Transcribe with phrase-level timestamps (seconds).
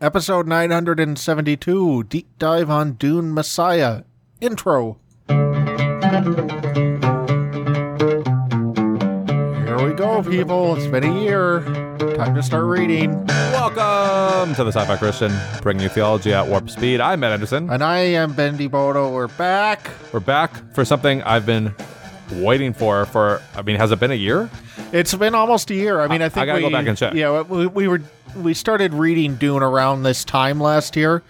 [0.00, 4.02] episode 972 Deep Dive on Dune Messiah.
[4.40, 4.98] Intro.
[5.28, 5.38] Here
[9.82, 10.76] we go, people.
[10.76, 11.60] It's been a year.
[12.16, 13.24] Time to start reading.
[13.26, 15.32] Welcome to the Sci-Fi Christian,
[15.62, 17.00] bringing you theology at warp speed.
[17.00, 17.70] I'm Matt Anderson.
[17.70, 19.10] And I am Ben De Bono.
[19.10, 19.90] We're back.
[20.12, 21.74] We're back for something I've been
[22.32, 23.06] waiting for.
[23.06, 24.50] For I mean, has it been a year?
[24.92, 26.00] It's been almost a year.
[26.00, 27.14] I mean, I, I think I gotta we, go back and check.
[27.14, 28.02] Yeah, we, we were
[28.42, 31.22] we started reading Dune around this time last year,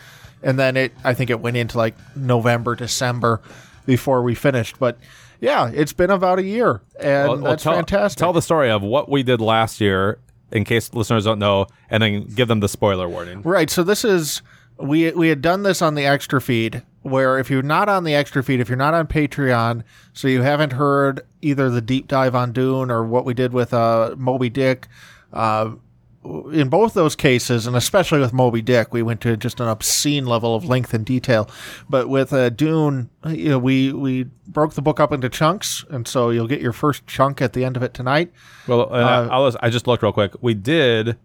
[0.43, 3.41] and then it I think it went into like November, December
[3.85, 4.79] before we finished.
[4.79, 4.99] But
[5.41, 8.19] yeah, it's been about a year, and Well, well, that's tell, fantastic.
[8.19, 10.19] Tell the story of what we did last year,
[10.53, 13.43] in case listeners don't know, and then give them the spoiler warning.
[13.43, 13.71] Right.
[13.71, 14.43] So this is
[14.79, 18.15] we we had done this on the extra feed where if you're not on the
[18.15, 22.35] extra feed, if you're not on Patreon, so you haven't heard either the deep dive
[22.35, 24.89] on Dune or what we did with uh Moby Dick,
[25.33, 25.71] uh
[26.53, 30.27] in both those cases, and especially with Moby Dick, we went to just an obscene
[30.27, 31.49] level of length and detail.
[31.89, 36.07] But with uh, Dune, you know, we we broke the book up into chunks, and
[36.07, 38.33] so you'll get your first chunk at the end of it tonight.
[38.67, 40.33] Well, and I, I'll, I just looked real quick.
[40.41, 41.17] We did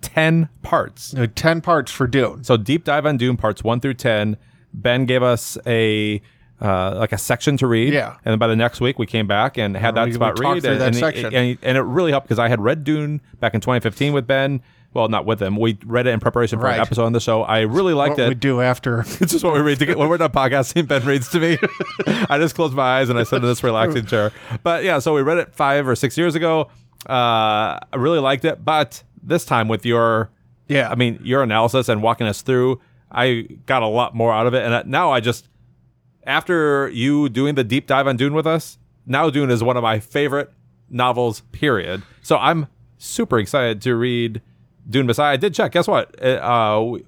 [0.00, 1.14] ten parts.
[1.14, 2.44] Uh, Ten parts for Dune.
[2.44, 4.36] So deep dive on Dune parts one through ten.
[4.74, 6.20] Ben gave us a
[6.62, 7.92] uh, like a section to read.
[7.92, 8.14] Yeah.
[8.24, 10.36] And then by the next week we came back and had that we- we spot
[10.36, 11.34] talked read and, that and, section.
[11.34, 14.62] and, and it really helped because I had read Dune back in 2015 with Ben.
[14.94, 15.56] Well, not with him.
[15.56, 16.74] We read it in preparation for Right.
[16.74, 17.42] an episode on the show.
[17.44, 18.28] I really liked What it.
[18.28, 20.86] we do after It's just what we read to get when we're done podcasting.
[20.86, 21.56] Ben reads to me.
[22.28, 24.32] I just close my eyes and I sit in this relaxing chair.
[24.62, 26.68] But yeah, so we read it five or six years ago.
[27.08, 30.30] Uh, I really liked it, but this time with your,
[30.68, 30.90] Yeah.
[30.90, 34.54] I mean your analysis and walking us through, I got a lot more out of
[34.54, 34.62] it.
[34.62, 35.48] And now I just,
[36.24, 39.82] after you doing the deep dive on Dune with us, now Dune is one of
[39.82, 40.52] my favorite
[40.88, 41.40] novels.
[41.52, 42.02] Period.
[42.22, 44.40] So I'm super excited to read
[44.88, 45.32] Dune Messiah.
[45.32, 45.72] I did check.
[45.72, 46.22] Guess what?
[46.22, 47.04] Uh, we,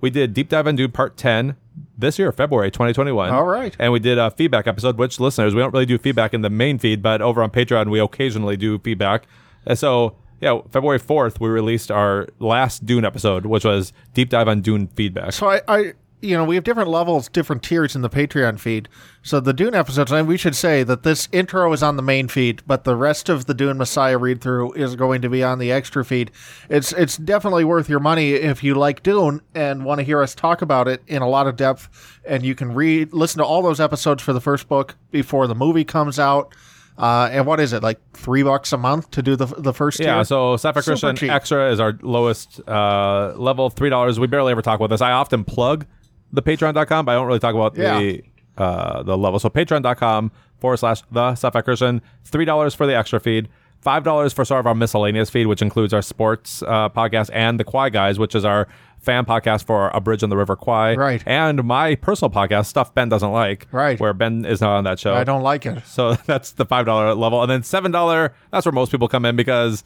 [0.00, 1.56] we did deep dive on Dune part ten
[1.96, 3.30] this year, February 2021.
[3.30, 3.74] All right.
[3.78, 6.50] And we did a feedback episode, which listeners, we don't really do feedback in the
[6.50, 9.26] main feed, but over on Patreon, we occasionally do feedback.
[9.66, 14.48] And so, yeah, February 4th, we released our last Dune episode, which was deep dive
[14.48, 15.32] on Dune feedback.
[15.32, 18.88] So I, I, you know, we have different levels, different tiers in the Patreon feed.
[19.22, 22.28] So the Dune episodes, and we should say that this intro is on the main
[22.28, 25.58] feed, but the rest of the Dune Messiah read through is going to be on
[25.58, 26.30] the extra feed.
[26.68, 30.34] It's it's definitely worth your money if you like Dune and want to hear us
[30.34, 31.88] talk about it in a lot of depth.
[32.26, 35.54] And you can read, listen to all those episodes for the first book before the
[35.54, 36.54] movie comes out.
[36.96, 40.00] Uh, and what is it like three bucks a month to do the the first
[40.00, 40.24] Yeah, tier?
[40.24, 41.30] so Sci-Fi Christian cheap.
[41.30, 44.18] Extra is our lowest uh, level, three dollars.
[44.18, 45.00] We barely ever talk about this.
[45.00, 45.86] I often plug
[46.32, 48.22] the Patreon.com, but I don't really talk about the
[48.56, 49.38] uh, the level.
[49.38, 52.02] So Patreon.com forward slash the Sci-Fi Christian.
[52.24, 53.48] Three dollars for the extra feed.
[53.80, 57.60] Five dollars for sort of our miscellaneous feed, which includes our sports uh, podcast and
[57.60, 58.66] the Kwai Guys, which is our
[58.98, 61.22] fan podcast for A Bridge on the River Kwai, Right.
[61.24, 63.98] And my personal podcast, stuff Ben doesn't like, Right.
[64.00, 65.14] Where Ben is not on that show.
[65.14, 65.86] I don't like it.
[65.86, 68.34] So that's the five dollar level, and then seven dollar.
[68.50, 69.84] That's where most people come in because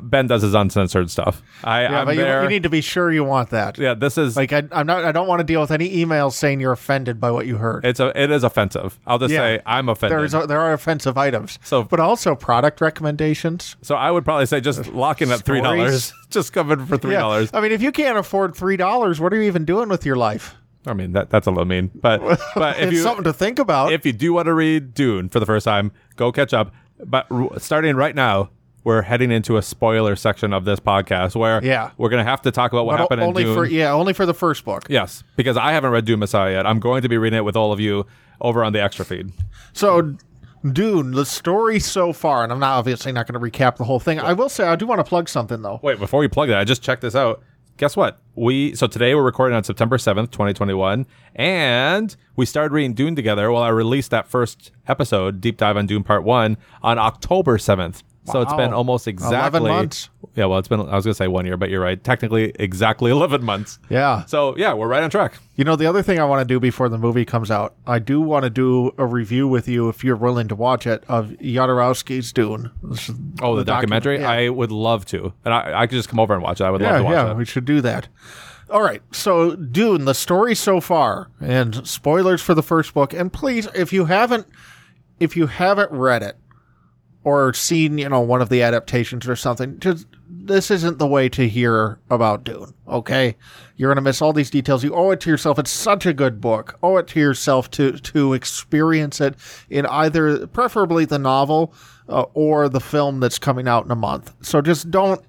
[0.00, 1.42] Ben does his uncensored stuff.
[1.62, 2.42] I, Yeah, I'm but you, there.
[2.42, 3.78] you need to be sure you want that.
[3.78, 5.04] yeah, this is Like I, I'm not.
[5.04, 7.84] I don't want to deal with any emails saying you're offended by what you heard.
[7.84, 8.98] it's a it is offensive.
[9.06, 9.38] I'll just Yeah.
[9.40, 10.18] say I'm offended.
[10.18, 11.58] There's a, there are offensive items.
[11.62, 13.76] So- but also product recommendations.
[13.82, 16.12] so I would probably say just lock in at three dollars.
[16.30, 17.50] Just come in for three dollars.
[17.52, 20.14] I mean, if you can't afford three dollars, what are you even doing with your
[20.14, 20.54] life?
[20.86, 22.20] I mean that that's a little mean, but
[22.54, 23.92] but if it's you something to think about.
[23.92, 26.72] if you do want to read Dune for the first time, go catch up.
[27.04, 27.26] But
[27.58, 28.50] starting right now.
[28.82, 31.90] We're heading into a spoiler section of this podcast where Yeah.
[31.98, 33.54] we're going to have to talk about what But happened only in Dune.
[33.56, 34.84] for yeah, only for the first book.
[34.88, 36.66] Yes, because I haven't read Dune Messiah yet.
[36.66, 38.06] I'm going to be reading it with all of you
[38.40, 39.32] over on the extra feed.
[39.74, 40.14] So,
[40.72, 44.00] Dune, the story so far, and I'm not obviously not going to recap the whole
[44.00, 44.18] thing.
[44.20, 45.78] I will say I do want to plug something though.
[45.82, 47.42] Wait, before we plug that, I just checked this out.
[47.76, 48.20] Guess what?
[48.34, 53.50] We so today we're recording on September 7th, 2021, and we started reading Dune together.
[53.50, 58.02] Well, I released that first episode, Deep Dive on Dune Part 1 on October 7th.
[58.32, 60.10] So it's been almost exactly 11 exactly months.
[60.36, 62.02] Yeah, well, it's been I was going to say 1 year, but you're right.
[62.02, 63.78] Technically exactly 11 months.
[63.88, 64.24] Yeah.
[64.26, 65.34] So, yeah, we're right on track.
[65.56, 67.98] You know, the other thing I want to do before the movie comes out, I
[67.98, 71.30] do want to do a review with you if you're willing to watch it of
[71.40, 72.70] Jodorowsky's Dune.
[72.82, 74.20] This is Oh, the, docu- documentary?
[74.20, 74.30] yeah.
[74.30, 75.32] I would love to.
[75.44, 76.64] And I, I could just come over and watch it.
[76.64, 77.36] I would love to watch yeah, it.
[77.36, 78.08] we should do that.
[78.70, 83.12] All right, so Dune, the story so far, and spoilers for the first book.
[83.12, 84.46] And please, if you haven't,
[85.18, 86.36] if you haven't read it
[87.22, 91.28] or seen, you know, one of the adaptations or something, just this isn't the way
[91.28, 92.72] to hear about Dune.
[92.88, 93.36] Okay,
[93.76, 94.82] you're gonna miss all these details.
[94.82, 95.58] You owe it to yourself.
[95.58, 96.78] It's such a good book.
[96.82, 99.34] Owe it to yourself to to experience it
[99.68, 101.74] in either, preferably the novel
[102.08, 104.34] uh, or the film that's coming out in a month.
[104.40, 105.22] So just don't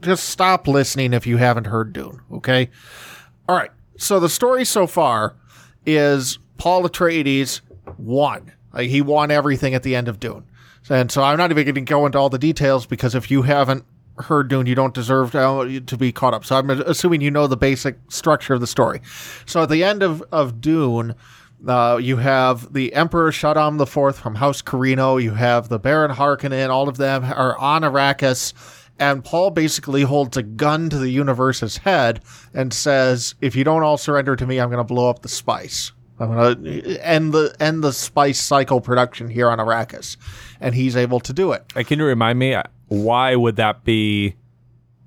[0.00, 2.20] just stop listening if you haven't heard Dune.
[2.32, 2.70] Okay.
[3.48, 3.70] All right.
[3.96, 5.34] So the story so far
[5.86, 7.60] is Paul Atreides
[7.98, 8.52] won.
[8.78, 10.44] He won everything at the end of Dune.
[10.90, 13.42] And so I'm not even going to go into all the details because if you
[13.42, 13.84] haven't
[14.18, 16.44] heard Dune, you don't deserve to, to be caught up.
[16.44, 19.00] So I'm assuming you know the basic structure of the story.
[19.46, 21.14] So at the end of, of Dune,
[21.66, 25.22] uh, you have the Emperor Shaddam IV from House Corrino.
[25.22, 26.68] You have the Baron Harkonnen.
[26.68, 28.52] All of them are on Arrakis.
[28.98, 32.22] And Paul basically holds a gun to the universe's head
[32.52, 35.28] and says, if you don't all surrender to me, I'm going to blow up the
[35.28, 35.92] spice.
[36.18, 40.16] I'm to end the, end the spice cycle production here on Arrakis.
[40.60, 41.64] And he's able to do it.
[41.74, 44.36] And can you remind me, uh, why would that be?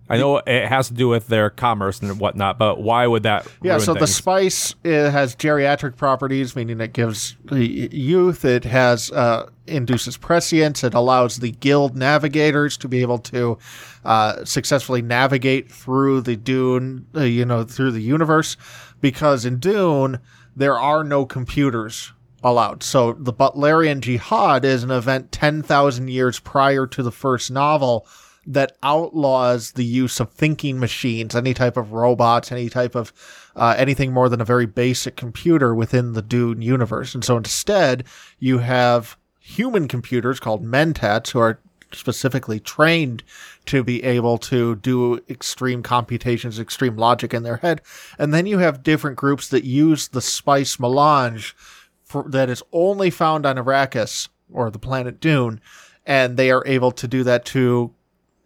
[0.09, 3.45] I know it has to do with their commerce and whatnot, but why would that?
[3.62, 8.45] Yeah, so the spice it has geriatric properties, meaning it gives the youth.
[8.45, 10.81] It has uh, induces prescience.
[10.86, 13.57] It allows the guild navigators to be able to
[14.06, 18.56] uh, successfully navigate through the Dune, uh, you know, through the universe.
[19.01, 20.19] Because in Dune,
[20.57, 22.13] there are no computers
[22.44, 22.83] allowed.
[22.83, 28.07] So the Butlerian Jihad is an event ten thousand years prior to the first novel
[28.50, 33.13] that outlaws the use of thinking machines, any type of robots, any type of
[33.56, 37.13] uh, anything more than a very basic computer within the Dune universe.
[37.13, 38.06] And so instead,
[38.39, 41.59] you have human computers called mentats who are
[41.91, 43.23] specifically trained
[43.65, 47.81] to be able to do extreme computations, extreme logic in their head.
[48.17, 51.55] And then you have different groups that use the spice melange
[52.03, 55.61] for, that is only found on Arrakis or the planet Dune.
[56.05, 57.93] And they are able to do that to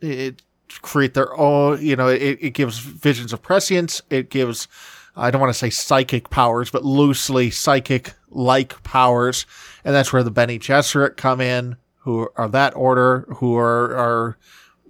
[0.01, 0.41] it
[0.81, 4.01] create their own, you know, it, it gives visions of prescience.
[4.09, 4.67] It gives,
[5.15, 9.45] I don't want to say psychic powers, but loosely psychic like powers.
[9.83, 14.38] And that's where the Bene Gesserit come in, who are that order, who are, are,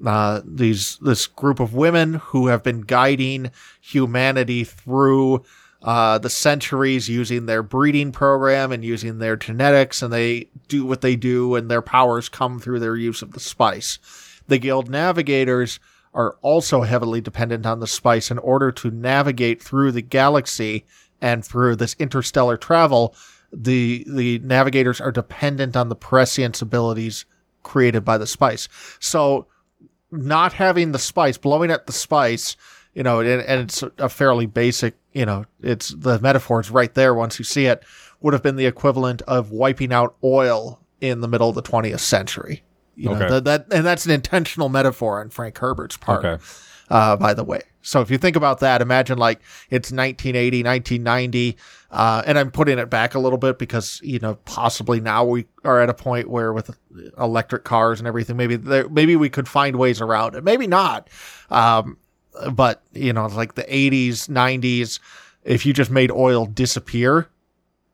[0.05, 5.43] uh, these, this group of women who have been guiding humanity through,
[5.83, 10.01] uh, the centuries using their breeding program and using their genetics.
[10.01, 13.39] And they do what they do and their powers come through their use of the
[13.39, 13.99] spice.
[14.47, 15.79] The guild navigators
[16.13, 20.85] are also heavily dependent on the spice in order to navigate through the galaxy
[21.21, 23.15] and through this interstellar travel.
[23.53, 27.25] The the navigators are dependent on the prescience abilities
[27.63, 28.67] created by the spice.
[28.99, 29.47] So
[30.11, 32.55] not having the spice, blowing at the spice,
[32.93, 36.93] you know, and, and it's a fairly basic, you know, it's the metaphor is right
[36.93, 37.83] there once you see it,
[38.21, 41.99] would have been the equivalent of wiping out oil in the middle of the 20th
[41.99, 42.63] century.
[42.95, 43.29] You know, Okay.
[43.29, 46.25] that, that and that's an intentional metaphor on Frank Herbert's part.
[46.25, 46.43] Okay.
[46.91, 47.61] Uh, by the way.
[47.81, 49.39] So if you think about that, imagine like
[49.69, 51.57] it's 1980, 1990,
[51.89, 55.45] uh, and I'm putting it back a little bit because, you know, possibly now we
[55.63, 56.69] are at a point where with
[57.17, 60.43] electric cars and everything, maybe there, maybe we could find ways around it.
[60.43, 61.09] Maybe not.
[61.49, 61.97] Um,
[62.51, 64.99] but you know, like the 80s, 90s,
[65.43, 67.29] if you just made oil disappear,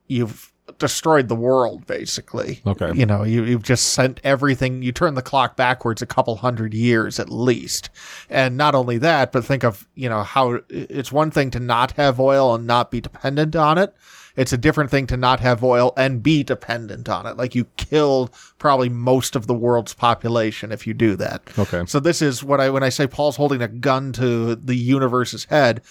[0.07, 2.61] you've destroyed the world basically.
[2.65, 2.91] Okay.
[2.93, 6.73] You know, you, you've just sent everything, you turn the clock backwards a couple hundred
[6.73, 7.89] years at least.
[8.29, 11.91] And not only that, but think of, you know, how it's one thing to not
[11.93, 13.95] have oil and not be dependent on it.
[14.35, 17.37] It's a different thing to not have oil and be dependent on it.
[17.37, 18.29] Like you killed
[18.59, 21.41] probably most of the world's population if you do that.
[21.57, 21.83] Okay.
[21.87, 25.45] So this is what I when I say Paul's holding a gun to the universe's
[25.45, 25.81] head,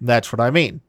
[0.00, 0.82] that's what I mean.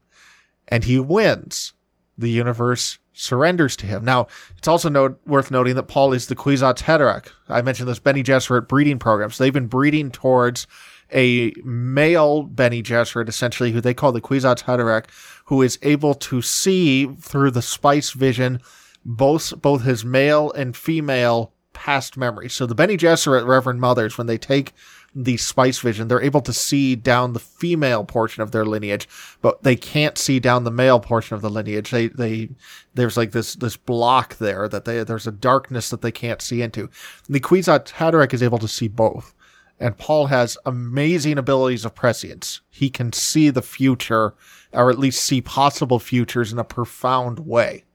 [0.68, 1.74] And he wins.
[2.20, 4.06] The universe surrenders to him.
[4.06, 7.28] Now, it's also note, worth noting that Paul is the Kwisatz Haderach.
[7.50, 9.32] I mentioned this Bene Gesserit breeding program.
[9.32, 10.68] So they've been breeding towards
[11.14, 15.06] a male Bene Gesserit, essentially, who they call the Kwisatz Haderach,
[15.46, 18.62] who is able to see through the spice vision
[19.06, 22.54] both both his male and female past memories.
[22.54, 24.74] So the Bene Gesserit Reverend Mothers, when they take
[25.20, 29.10] the spice vision, they're able to see down the female portion of their lineage,
[29.42, 31.90] but they can't see down the male portion of the lineage.
[31.90, 32.50] They they
[32.94, 36.62] there's like this this block there that they there's a darkness that they can't see
[36.62, 36.90] into.
[37.28, 39.34] The Kwisatz Haderach is able to see both.
[39.80, 42.62] And Paul has amazing abilities of prescience.
[42.70, 44.34] He can see the future,
[44.74, 47.86] or at least see possible futures in a profound way.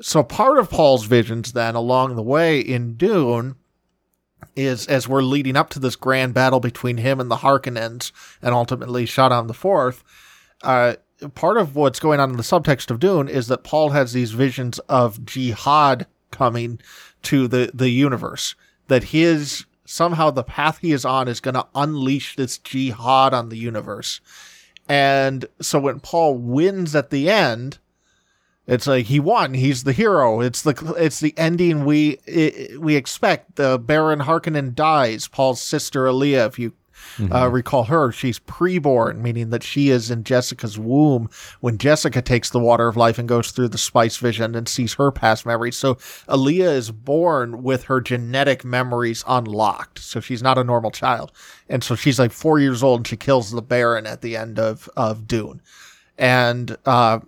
[0.00, 3.56] So part of Paul's visions then along the way in Dune
[4.56, 8.54] is as we're leading up to this grand battle between him and the Harkonnens and
[8.54, 10.04] ultimately Shaddam the Fourth,
[10.62, 10.94] uh,
[11.34, 14.32] part of what's going on in the subtext of Dune is that Paul has these
[14.32, 16.80] visions of jihad coming
[17.22, 18.54] to the, the universe.
[18.88, 23.48] That his somehow the path he is on is going to unleash this jihad on
[23.48, 24.20] the universe.
[24.88, 27.78] And so when Paul wins at the end,
[28.66, 29.54] it's like he won.
[29.54, 30.40] He's the hero.
[30.40, 33.56] It's the it's the ending we i we expect.
[33.56, 35.28] The Baron Harkonnen dies.
[35.28, 36.72] Paul's sister Alia, if you
[37.30, 41.28] Uh, recall her; she's preborn, meaning that she is in Jessica's womb
[41.60, 44.94] when Jessica takes the water of life and goes through the spice vision and sees
[44.94, 45.76] her past memories.
[45.76, 45.98] So
[46.30, 51.30] Alia is born with her genetic memories unlocked, so she's not a normal child,
[51.68, 54.58] and so she's like four years old and she kills the Baron at the end
[54.58, 55.60] of of Dune,
[56.16, 57.18] and uh,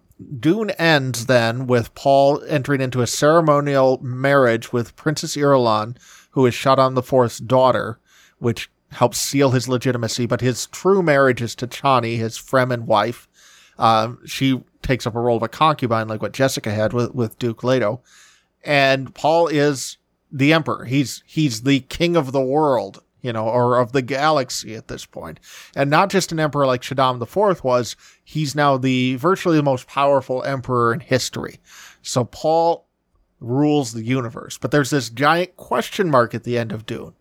[0.40, 5.96] Dune ends then with Paul entering into a ceremonial marriage with Princess Irulan,
[6.30, 7.98] who is Shaddam the Fourth's daughter,
[8.38, 10.26] which helps seal his legitimacy.
[10.26, 13.28] But his true marriage is to Chani, his Fremen wife.
[13.78, 17.38] Um, she takes up a role of a concubine, like what Jessica had with, with
[17.38, 18.00] Duke Leto.
[18.64, 19.98] And Paul is
[20.32, 20.84] the emperor.
[20.84, 25.04] He's he's the king of the world, you know, or of the galaxy at this
[25.04, 25.40] point.
[25.74, 29.88] And not just an emperor like Shaddam IV was, he's now the virtually the most
[29.88, 31.58] powerful emperor in history.
[32.02, 32.86] So Paul
[33.40, 34.58] rules the universe.
[34.58, 37.14] But there's this giant question mark at the end of Dune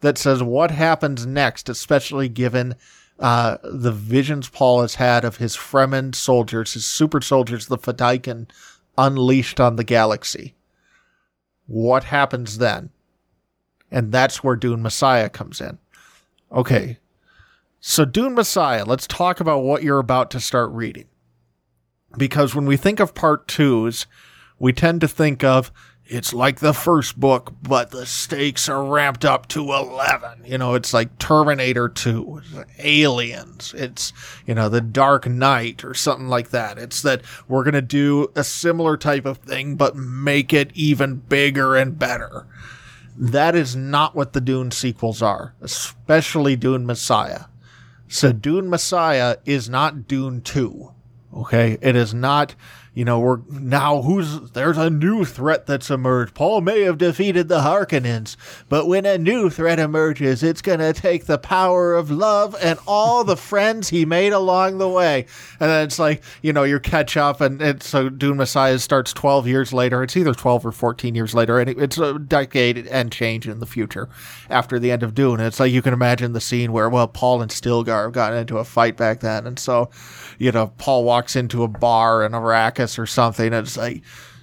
[0.00, 2.76] that says what happens next, especially given
[3.18, 8.48] uh, the visions Paul has had of his Fremen soldiers, his super soldiers, the Fedaykin,
[8.96, 10.54] unleashed on the galaxy.
[11.66, 12.90] What happens then?
[13.90, 15.78] And that's where Dune Messiah comes in.
[16.52, 16.98] Okay.
[17.80, 21.06] So, Dune Messiah, let's talk about what you're about to start reading.
[22.16, 24.06] Because when we think of part twos,
[24.58, 25.70] we tend to think of
[26.08, 30.44] it's like the first book, but the stakes are ramped up to 11.
[30.46, 32.40] You know, it's like Terminator 2,
[32.78, 34.14] Aliens, it's,
[34.46, 36.78] you know, The Dark Knight or something like that.
[36.78, 41.16] It's that we're going to do a similar type of thing, but make it even
[41.16, 42.46] bigger and better.
[43.20, 47.46] That is not what the Dune sequels are, especially Dune Messiah.
[48.06, 50.92] So Dune Messiah is not Dune 2.
[51.34, 51.78] Okay.
[51.82, 52.54] It is not
[52.98, 56.34] you know, we're now who's there's a new threat that's emerged.
[56.34, 58.34] Paul may have defeated the Harkonnens,
[58.68, 62.76] but when a new threat emerges, it's going to take the power of love and
[62.88, 65.26] all the friends he made along the way.
[65.60, 69.12] And then it's like, you know, you catch up, and, and so Dune Messiah starts
[69.12, 70.02] 12 years later.
[70.02, 73.66] It's either 12 or 14 years later, and it's a decade and change in the
[73.66, 74.08] future
[74.50, 75.38] after the end of Dune.
[75.38, 78.38] And it's like you can imagine the scene where, well, Paul and Stilgar have gotten
[78.38, 79.46] into a fight back then.
[79.46, 79.88] And so,
[80.36, 83.52] you know, Paul walks into a bar in Arrakis or something.
[83.52, 84.02] It's like,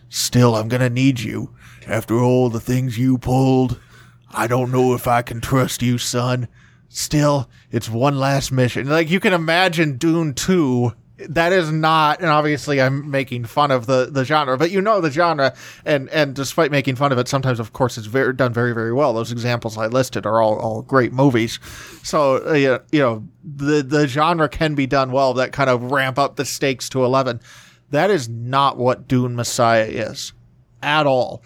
[0.09, 1.55] still, I'm going to need you.
[1.87, 3.79] After all the things you pulled,
[4.33, 6.49] I don't know if I can trust you, son.
[6.89, 8.89] Still, it's one last mission.
[8.89, 13.85] Like, you can imagine Dune 2 that is not and obviously i'm making fun of
[13.85, 15.53] the the genre but you know the genre
[15.85, 18.91] and and despite making fun of it sometimes of course it's very done very very
[18.91, 21.59] well those examples i listed are all all great movies
[22.03, 26.19] so uh, you know the the genre can be done well that kind of ramp
[26.19, 27.39] up the stakes to 11
[27.95, 30.33] that is not what dune messiah is
[30.81, 31.41] at all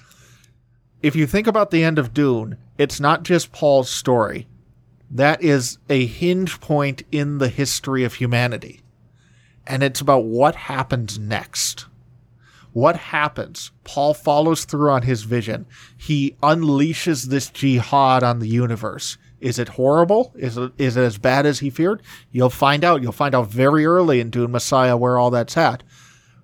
[1.01, 4.47] if you think about the end of dune it's not just paul's story
[5.09, 8.81] that is a hinge point in the history of humanity
[9.69, 11.85] and it's about what happens next.
[12.73, 13.71] What happens?
[13.83, 15.67] Paul follows through on his vision.
[15.95, 19.17] He unleashes this jihad on the universe.
[19.39, 20.33] Is it horrible?
[20.35, 22.01] Is it, is it as bad as he feared?
[22.31, 23.01] You'll find out.
[23.01, 25.83] You'll find out very early in Dune Messiah where all that's at.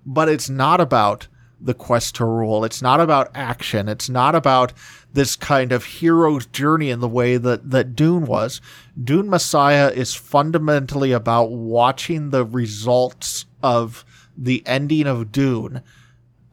[0.06, 1.28] But it's not about
[1.60, 2.64] the quest to rule.
[2.64, 3.88] It's not about action.
[3.88, 4.72] It's not about
[5.12, 8.60] this kind of hero's journey in the way that, that Dune was.
[9.02, 14.04] Dune Messiah is fundamentally about watching the results of
[14.36, 15.82] the ending of Dune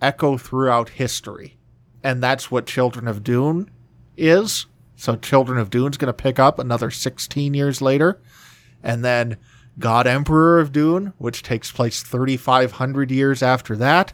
[0.01, 1.57] echo throughout history.
[2.01, 3.69] And that's what Children of Dune
[4.17, 4.65] is.
[4.95, 8.21] So Children of Dune is going to pick up another 16 years later.
[8.81, 9.37] And then
[9.79, 14.13] God Emperor of Dune, which takes place 3,500 years after that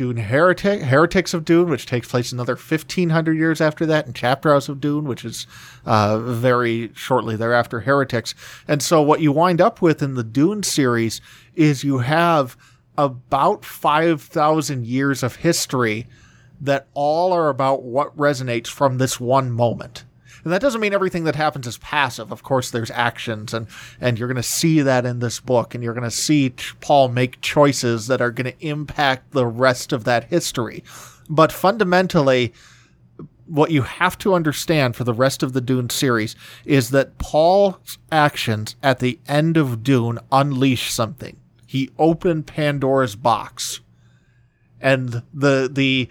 [0.00, 4.50] Dune Heretic, Heretics of Dune, which takes place another 1500 years after that, and Chapter
[4.50, 5.46] House of Dune, which is
[5.84, 8.34] uh, very shortly thereafter, Heretics.
[8.66, 11.20] And so what you wind up with in the Dune series
[11.54, 12.56] is you have
[12.96, 16.06] about 5,000 years of history
[16.60, 20.04] that all are about what resonates from this one moment.
[20.44, 22.32] And that doesn't mean everything that happens is passive.
[22.32, 23.66] Of course, there's actions, and
[24.00, 27.08] and you're going to see that in this book, and you're going to see Paul
[27.08, 30.82] make choices that are going to impact the rest of that history.
[31.28, 32.52] But fundamentally,
[33.46, 37.98] what you have to understand for the rest of the Dune series is that Paul's
[38.12, 41.36] actions at the end of Dune unleash something.
[41.66, 43.80] He opened Pandora's box.
[44.80, 46.08] And the the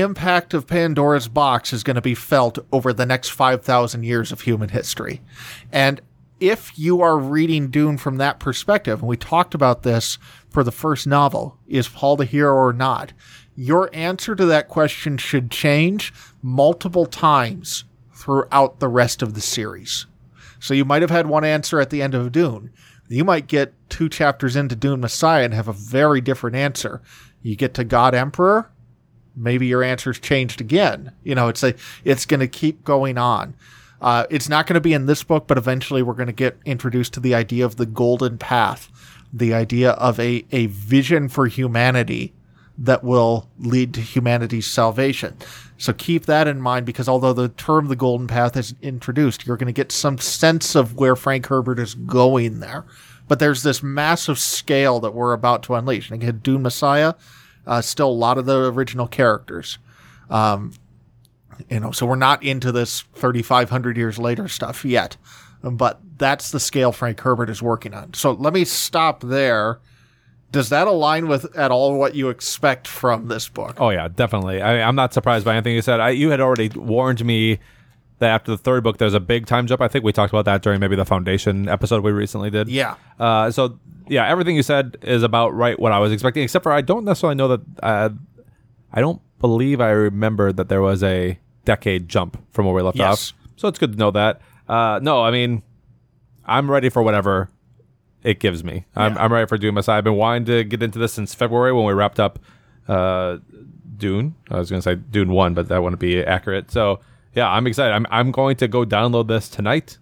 [0.00, 4.42] impact of Pandora's box is going to be felt over the next 5,000 years of
[4.42, 5.20] human history.
[5.72, 6.00] And
[6.40, 10.18] if you are reading Dune from that perspective, and we talked about this
[10.50, 13.12] for the first novel, is Paul the hero or not?
[13.56, 17.84] Your answer to that question should change multiple times
[18.14, 20.06] throughout the rest of the series.
[20.58, 22.70] So you might have had one answer at the end of Dune.
[23.08, 27.02] You might get two chapters into Dune Messiah and have a very different answer.
[27.42, 28.70] You get to God Emperor,
[29.36, 31.12] maybe your answer's changed again.
[31.22, 31.74] You know, it's a,
[32.04, 33.54] it's going to keep going on.
[34.00, 36.58] Uh, it's not going to be in this book, but eventually we're going to get
[36.64, 38.90] introduced to the idea of the golden path,
[39.32, 42.32] the idea of a, a vision for humanity
[42.76, 45.36] that will lead to humanity's salvation.
[45.78, 49.56] So keep that in mind because although the term the golden path is introduced, you're
[49.56, 52.84] going to get some sense of where Frank Herbert is going there.
[53.26, 56.10] But there's this massive scale that we're about to unleash.
[56.10, 57.14] And again, Dune Messiah,
[57.66, 59.78] uh, still a lot of the original characters.
[60.30, 60.72] Um,
[61.70, 65.16] you know, so we're not into this 3,500 years later stuff yet.
[65.62, 68.12] But that's the scale Frank Herbert is working on.
[68.14, 69.80] So let me stop there
[70.54, 73.74] does that align with at all what you expect from this book?
[73.80, 74.62] Oh yeah, definitely.
[74.62, 75.98] I, I'm not surprised by anything you said.
[75.98, 77.58] I, you had already warned me
[78.18, 79.80] that after the third book, there's a big time jump.
[79.80, 82.68] I think we talked about that during maybe the Foundation episode we recently did.
[82.68, 82.94] Yeah.
[83.18, 83.78] Uh, so
[84.08, 87.04] yeah, everything you said is about right what I was expecting, except for I don't
[87.04, 87.60] necessarily know that.
[87.82, 88.10] Uh,
[88.92, 92.96] I don't believe I remember that there was a decade jump from where we left
[92.96, 93.32] Yes.
[93.32, 93.38] off.
[93.56, 94.40] So it's good to know that.
[94.68, 95.62] Uh, no, I mean,
[96.44, 97.50] I'm ready for whatever
[98.22, 98.84] it gives me.
[98.96, 99.98] I'm, I'm ready for Dune Messiah.
[99.98, 102.38] I've been wanting to get into this since February when we wrapped up
[102.88, 103.38] uh,
[103.96, 104.34] Dune.
[104.50, 106.70] I was going to say Dune 1, but that wouldn't be accurate.
[106.70, 107.00] So,
[107.34, 107.92] yeah, I'm excited.
[107.92, 109.98] I'm, I'm going to go download this tonight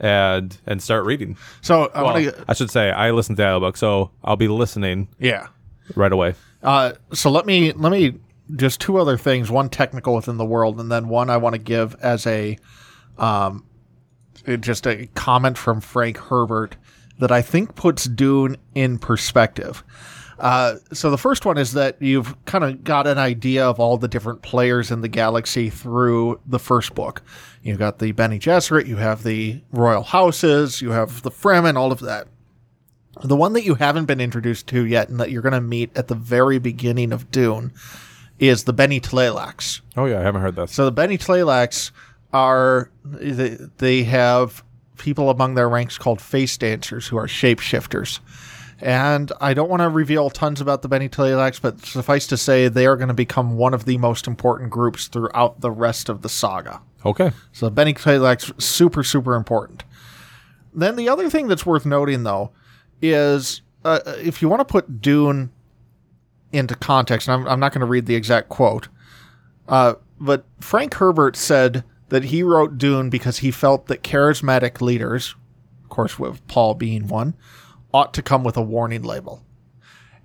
[0.00, 1.36] and and start reading.
[1.60, 4.36] So I Well, want to, I should say I listen to the audiobook, so I'll
[4.36, 5.48] be listening yeah.
[5.94, 6.34] right away.
[6.62, 8.18] Uh, so let me let me
[8.56, 9.50] just two other things.
[9.50, 12.58] One technical within the world, and then one I want to give as a,
[13.18, 13.64] um,
[14.60, 16.76] just a comment from Frank Herbert
[17.18, 19.84] that I think puts Dune in perspective.
[20.42, 23.96] Uh, so the first one is that you've kind of got an idea of all
[23.96, 27.22] the different players in the galaxy through the first book.
[27.62, 31.92] You've got the Bene Gesserit, you have the royal houses, you have the Fremen, all
[31.92, 32.26] of that.
[33.22, 35.96] The one that you haven't been introduced to yet and that you're going to meet
[35.96, 37.72] at the very beginning of Dune
[38.40, 39.80] is the Bene Tleilax.
[39.96, 40.70] Oh yeah, I haven't heard that.
[40.70, 41.92] So the Bene Tleilax
[42.32, 44.64] are they, they have
[44.98, 48.18] people among their ranks called face dancers who are shapeshifters.
[48.82, 52.66] And I don't want to reveal tons about the Bene Tleilax, but suffice to say
[52.66, 56.22] they are going to become one of the most important groups throughout the rest of
[56.22, 56.82] the saga.
[57.06, 57.30] Okay.
[57.52, 59.84] So Bene Tleilax super super important.
[60.74, 62.50] Then the other thing that's worth noting though
[63.00, 65.52] is uh, if you want to put Dune
[66.50, 68.88] into context, and I'm, I'm not going to read the exact quote,
[69.68, 75.36] uh, but Frank Herbert said that he wrote Dune because he felt that charismatic leaders,
[75.84, 77.34] of course with Paul being one,
[77.92, 79.44] ought to come with a warning label.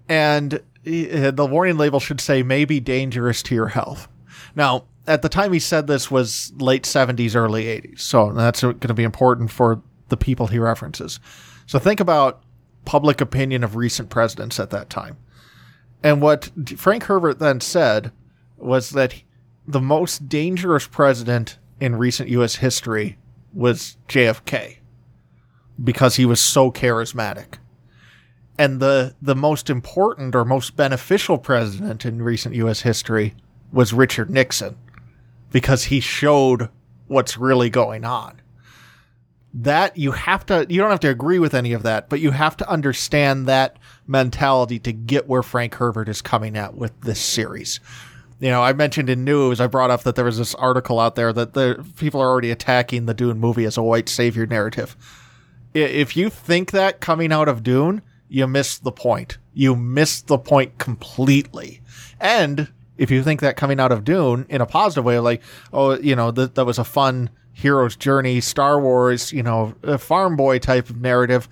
[0.09, 4.07] And uh, the warning label should say may be dangerous to your health.
[4.55, 7.99] Now, at the time he said this was late 70s, early 80s.
[7.99, 11.19] So that's going to be important for the people he references.
[11.65, 12.43] So think about
[12.85, 15.17] public opinion of recent presidents at that time.
[16.03, 18.11] And what Frank Herbert then said
[18.57, 19.21] was that
[19.67, 22.55] the most dangerous president in recent U.S.
[22.55, 23.17] history
[23.53, 24.77] was JFK
[25.83, 27.57] because he was so charismatic.
[28.57, 32.81] And the, the most important or most beneficial president in recent U.S.
[32.81, 33.35] history
[33.71, 34.77] was Richard Nixon
[35.51, 36.69] because he showed
[37.07, 38.41] what's really going on.
[39.53, 42.31] That you have to, you don't have to agree with any of that, but you
[42.31, 47.19] have to understand that mentality to get where Frank Herbert is coming at with this
[47.19, 47.79] series.
[48.39, 51.15] You know, I mentioned in news, I brought up that there was this article out
[51.15, 54.95] there that the people are already attacking the Dune movie as a white savior narrative.
[55.73, 59.37] If you think that coming out of Dune, you missed the point.
[59.53, 61.81] You missed the point completely.
[62.19, 65.97] And if you think that coming out of Dune in a positive way, like, oh,
[65.97, 70.59] you know, that that was a fun hero's journey, Star Wars, you know, farm boy
[70.59, 71.47] type of narrative,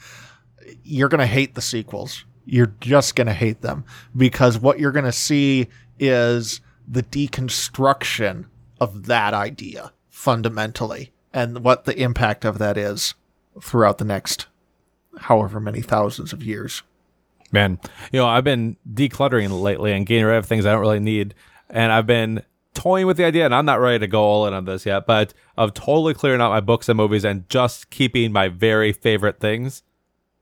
[0.84, 2.26] you're going to hate the sequels.
[2.46, 5.68] You're just going to hate them because what you're going to see
[6.00, 8.46] is the deconstruction
[8.80, 13.16] of that idea fundamentally and what the impact of that is
[13.62, 14.48] throughout the next
[15.18, 16.84] however many thousands of years.
[17.52, 17.80] Man,
[18.12, 21.34] you know, I've been decluttering lately and getting rid of things I don't really need.
[21.70, 24.54] And I've been toying with the idea, and I'm not ready to go all in
[24.54, 28.32] on this yet, but of totally clearing out my books and movies and just keeping
[28.32, 29.84] my very favorite things.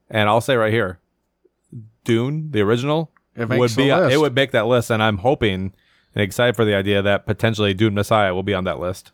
[0.10, 1.00] And I'll say right here,
[2.04, 4.14] Dune, the original, would be list.
[4.14, 5.74] it would make that list, and I'm hoping
[6.16, 9.12] and excited for the idea that potentially Dune Messiah will be on that list.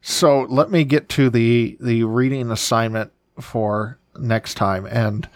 [0.00, 5.28] So let me get to the the reading assignment for next time and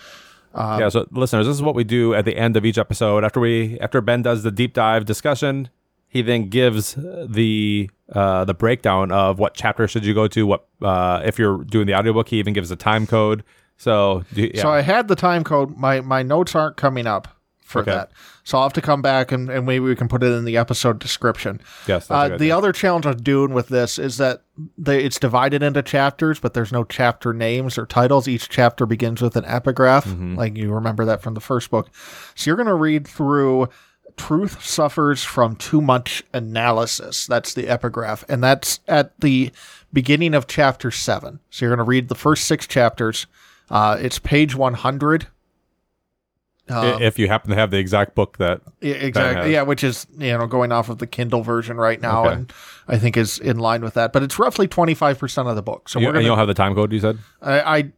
[0.55, 3.25] yeah, so listeners, this is what we do at the end of each episode.
[3.25, 5.69] After we after Ben does the deep dive discussion,
[6.09, 10.47] he then gives the uh, the breakdown of what chapter should you go to.
[10.47, 13.45] What uh, if you're doing the audiobook, he even gives a time code.
[13.77, 14.63] So do, yeah.
[14.63, 15.77] So I had the time code.
[15.77, 17.29] My my notes aren't coming up
[17.71, 17.93] for Okay.
[17.93, 18.11] that.
[18.45, 20.57] So I'll have to come back and, and maybe we can put it in the
[20.57, 21.61] episode description.
[21.87, 22.57] yes, Uh, the idea.
[22.59, 24.43] other challenge I'm doing with this is that
[24.77, 28.27] they, it's divided into chapters, but there's no chapter names or titles.
[28.29, 30.35] Each chapter begins with an epigraph, Mm-hmm.
[30.35, 31.89] like you remember that from the first book.
[32.35, 33.69] So you're going to read through
[34.17, 37.27] Truth Suffers from Too Much Analysis.
[37.27, 38.25] That's the epigraph.
[38.29, 39.51] And that's at the
[39.93, 41.41] beginning of chapter seven.
[41.51, 43.27] So you're going to read the first six chapters.
[43.71, 45.29] Uh, it's page 100.
[46.71, 49.53] I- um, if you happen to have the exact book that Yeah, exactly.
[49.53, 52.35] Yeah, which is you know going off of the Kindle version right now, Okay.
[52.35, 52.53] and
[52.89, 54.13] I think is in line with that.
[54.13, 55.89] But it's roughly twenty five percent of the book.
[55.89, 56.27] So you, we're gonna.
[56.27, 56.93] don't have the time code.
[56.93, 57.19] You said.
[57.43, 57.91] I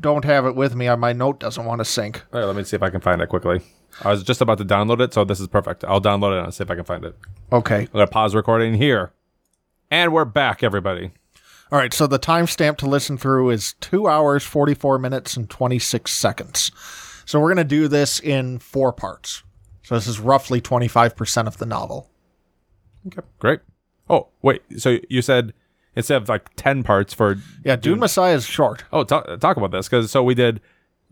[0.00, 0.94] don't have it with me.
[0.96, 2.22] My note doesn't want to sync.
[2.32, 3.60] All right, let me see if I can find it quickly.
[4.02, 5.82] I was just about to download it, so this is perfect.
[5.84, 7.16] I'll download it and see if I can find it.
[7.50, 7.80] Okay.
[7.80, 9.12] I'm gonna pause recording here,
[9.90, 11.12] and we're back, everybody.
[11.72, 11.92] All right.
[11.92, 16.12] So the timestamp to listen through is two hours forty four minutes and twenty six
[16.12, 16.70] seconds.
[17.26, 19.42] So we're gonna do this in four parts.
[19.82, 22.08] So this is roughly twenty five percent of the novel.
[23.08, 23.60] Okay, great.
[24.08, 24.62] Oh, wait.
[24.78, 25.52] So you said
[25.94, 28.84] instead of like ten parts for Yeah, Dune Messiah is short.
[28.92, 30.60] oh talk, talk about this because so we did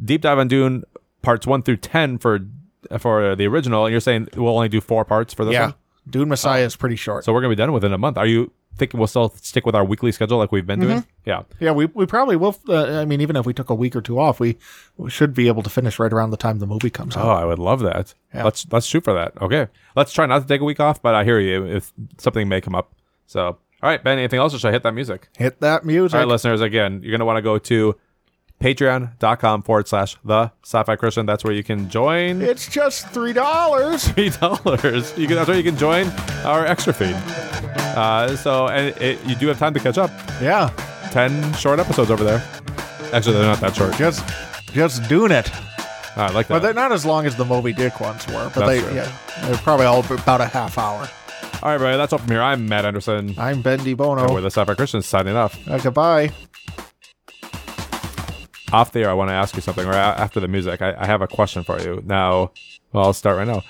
[0.02, 0.84] deep dive on Dune
[1.22, 2.40] parts one through ten for
[2.98, 5.74] for the original, and you're saying we'll only do four parts for this Yeah, one.
[6.08, 6.66] Dune Messiah oh.
[6.66, 7.24] is pretty short.
[7.24, 8.18] So we're gonna be done within a month.
[8.18, 10.98] Are you thinking we'll still stick with our weekly schedule like we've been doing?
[11.00, 11.28] Mm-hmm.
[11.28, 11.42] Yeah.
[11.60, 12.56] Yeah, we we probably will.
[12.68, 14.56] Uh, I mean, even if we took a week or two off, we,
[14.96, 17.24] we should be able to finish right around the time the movie comes out.
[17.24, 18.14] Oh, I would love that.
[18.32, 19.40] Let's let's shoot for that.
[19.40, 19.68] Okay.
[19.96, 22.60] Let's try not to take a week off, but I hear you if something may
[22.60, 22.92] come up.
[23.26, 24.18] So, all right, Ben.
[24.18, 25.28] Anything else, or should I hit that music?
[25.36, 26.14] Hit that music.
[26.14, 26.60] All right, listeners.
[26.60, 27.96] Again, you're gonna want to go to
[28.60, 34.08] patreon.com forward slash the sci-fi christian that's where you can join it's just three dollars.
[34.12, 36.08] three dollars you can that's where you can join
[36.44, 37.14] our extra feed
[37.96, 40.70] uh, so and it, you do have time to catch up Yeah,
[41.12, 42.42] 10 short episodes over there
[43.12, 44.24] actually they're not that short just
[44.72, 45.48] just doing it.
[46.16, 46.48] i like that.
[46.48, 48.50] But that they're not as long as the Moby Dick ones were.
[48.54, 48.94] But That's they true.
[48.94, 49.12] yeah,
[49.42, 51.00] they're probably all about a half hour.
[51.00, 51.08] all
[51.62, 54.32] right everybody that's all from here i'm matt anderson I'm Ben De Bono.
[54.32, 56.30] we're the sci-fi christians signing off Uh, goodbye.
[58.74, 60.82] Off the air, I want to ask you something, or after the music.
[60.82, 62.02] I, I have a question for you.
[62.04, 62.50] Now,
[62.92, 63.62] well, I'll start right now.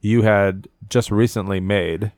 [0.00, 2.12] You had just recently made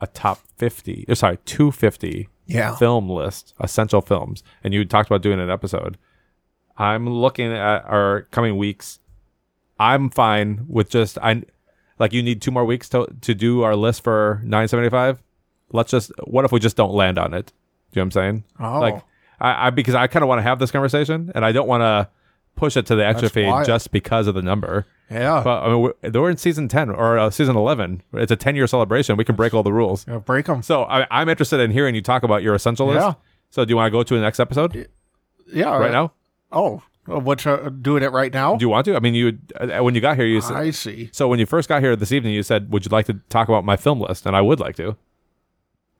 [0.00, 2.74] a top 50, or sorry, 250 Yeah.
[2.76, 5.98] film list, essential films, and you talked about doing an episode.
[6.78, 8.98] I'm looking at our coming weeks.
[9.78, 11.42] I'm fine with just, I
[11.98, 15.22] like, you need two more weeks to, to do our list for 975.
[15.72, 17.46] Let's just, what if we just don't land on it?
[17.46, 17.52] Do
[18.00, 18.44] you know what I'm saying?
[18.60, 18.80] Oh.
[18.80, 19.02] Like,
[19.40, 21.82] I, I because I kind of want to have this conversation, and I don't want
[21.82, 22.08] to
[22.56, 23.66] push it to the extra That's feed wild.
[23.66, 24.86] just because of the number.
[25.10, 25.42] Yeah.
[25.44, 28.02] But I mean, we're, we're in season ten or uh, season eleven.
[28.14, 29.16] It's a ten year celebration.
[29.16, 30.06] We can break all the rules.
[30.08, 30.62] Yeah, break them.
[30.62, 33.00] So I, I'm interested in hearing you talk about your essential list.
[33.00, 33.14] Yeah.
[33.50, 34.88] So do you want to go to the next episode
[35.52, 35.76] Yeah.
[35.76, 36.12] right now?
[36.50, 38.56] Oh, uh, uh, doing it right now?
[38.56, 38.96] Do you want to?
[38.96, 41.10] I mean, you uh, when you got here, you said, I see.
[41.12, 43.48] so when you first got here this evening, you said, "Would you like to talk
[43.48, 44.96] about my film list?" And I would like to.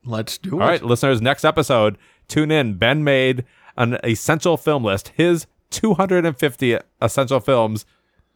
[0.07, 0.63] Let's do All it.
[0.63, 2.75] All right, listeners, next episode, tune in.
[2.75, 3.45] Ben made
[3.77, 5.13] an essential film list.
[5.17, 7.85] His 250 essential films.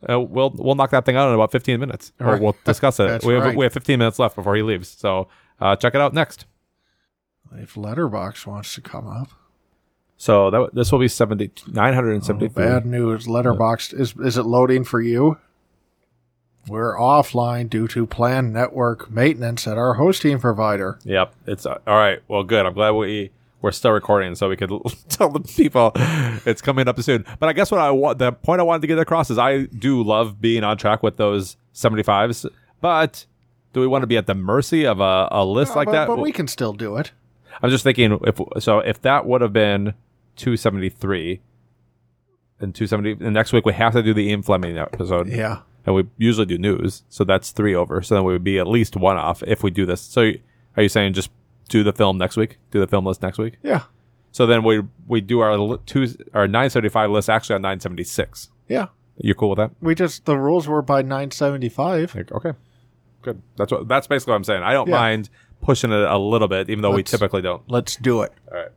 [0.08, 2.40] Uh, we'll we'll knock that thing out in about 15 minutes, or right.
[2.40, 3.22] we'll discuss it.
[3.24, 3.56] We have right.
[3.56, 5.28] we have 15 minutes left before he leaves, so
[5.60, 6.46] uh, check it out next.
[7.52, 9.28] If Letterboxd wants to come up,
[10.16, 12.48] So that this will be 70 973.
[12.48, 13.26] bad news.
[13.26, 15.36] Letterboxd is is it loading for you?
[16.68, 20.98] We're offline due to planned network maintenance at our hosting provider.
[21.04, 22.20] Yep, it's uh, all right.
[22.28, 22.66] Well, good.
[22.66, 23.30] I'm glad we
[23.62, 24.70] we're still recording, so we could
[25.08, 25.92] tell the people
[26.46, 27.24] it's coming up soon.
[27.38, 29.64] But I guess what I want the point I wanted to get across is I
[29.64, 32.48] do love being on track with those 75s,
[32.80, 33.26] but
[33.72, 36.08] do we want to be at the mercy of a, a list like but, that?
[36.08, 37.12] but we can still do it.
[37.62, 39.94] I'm just thinking if so if that would have been
[40.36, 41.40] 273
[42.60, 45.60] and 270 and next week we have to do the Ian Fleming episode Yeah.
[45.96, 48.00] And we usually do news so that's three over.
[48.02, 50.00] So then we would be at least one off if we do this.
[50.00, 50.30] So
[50.76, 51.30] are you saying just
[51.68, 52.58] do the film next week?
[52.70, 53.56] Do the film list next week?
[53.62, 53.82] Yeah.
[54.32, 58.86] so then we we do our two our 975 list actually on 976 Yeah.
[59.18, 59.70] you're cool with that?
[59.80, 62.14] We just the rules were by 975.
[62.14, 62.52] Like, okay.
[63.22, 63.42] Good.
[63.56, 64.62] That's what that's basically what i'm saying.
[64.62, 64.96] I don't Yeah.
[64.96, 65.28] mind
[65.62, 67.62] pushing it a little bit even though Let's- we typically don't.
[67.68, 68.32] Let's do it.
[68.50, 68.68] all right